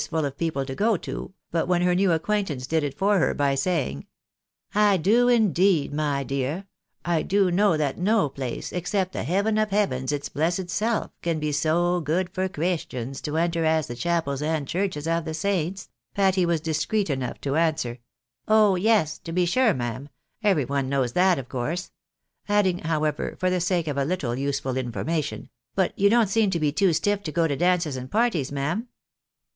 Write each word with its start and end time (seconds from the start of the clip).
full 0.09 0.25
of 0.25 0.35
people 0.35 0.65
to 0.65 0.73
go 0.73 0.97
to;" 0.97 1.31
but 1.51 1.67
when 1.67 1.83
her 1.83 1.93
new 1.93 2.11
acquaintance 2.11 2.65
did 2.65 2.83
it 2.83 2.97
for 2.97 3.19
her, 3.19 3.35
by 3.35 3.53
saying 3.53 4.07
—"I 4.89 4.97
do, 4.97 5.27
indeed, 5.29 5.93
my 5.93 6.23
dear— 6.23 6.65
I 7.15 7.21
do 7.21 7.51
know 7.51 7.77
that 7.77 7.99
no 7.99 8.27
place, 8.27 8.71
except 8.73 9.13
the 9.13 9.21
heaven 9.23 9.59
of 9.59 9.69
heavens 9.69 10.11
its 10.11 10.27
blessed 10.27 10.71
self, 10.71 11.11
can 11.21 11.39
be 11.39 11.51
so 11.51 11.99
good 12.01 12.31
for 12.31 12.49
Christians 12.49 13.21
to 13.21 13.37
enter 13.37 13.63
as 13.63 13.85
the 13.85 13.95
chapels 13.95 14.41
and 14.41 14.67
churches 14.67 15.07
of 15.07 15.23
the 15.23 15.35
saints," 15.35 15.87
Patty 16.15 16.47
was 16.47 16.61
discreet 16.61 17.11
enough 17.11 17.39
to 17.41 17.55
answer 17.55 17.93
—■" 17.95 17.99
Oh, 18.47 18.73
yes; 18.75 19.19
to 19.19 19.31
be 19.31 19.45
sure, 19.45 19.75
ma'am, 19.75 20.09
every 20.41 20.65
one 20.65 20.89
knows 20.89 21.11
that 21.13 21.37
of 21.37 21.47
course;" 21.47 21.91
adding, 22.49 22.79
however, 22.79 23.37
for 23.39 23.51
the 23.51 23.61
sake 23.61 23.87
of 23.87 23.97
a 23.99 24.05
Uttle 24.05 24.35
useful 24.39 24.77
information," 24.77 25.49
but 25.75 25.93
you 25.95 26.09
don't 26.09 26.25
seem 26.27 26.49
to 26.49 26.59
be 26.59 26.71
too 26.71 26.91
stiff 26.91 27.21
to 27.21 27.31
go 27.31 27.47
to 27.47 27.55
dances 27.55 27.95
and 27.95 28.09
parties, 28.09 28.51
ma'am 28.51 28.87